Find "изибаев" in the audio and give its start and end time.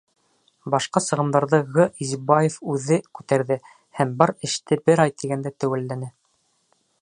2.05-2.55